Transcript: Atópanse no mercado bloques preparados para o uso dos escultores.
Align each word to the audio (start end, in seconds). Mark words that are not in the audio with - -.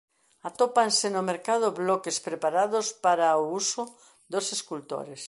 Atópanse 0.49 1.07
no 1.15 1.21
mercado 1.31 1.67
bloques 1.81 2.17
preparados 2.27 2.85
para 3.05 3.39
o 3.41 3.43
uso 3.61 3.83
dos 4.31 4.45
escultores. 4.57 5.19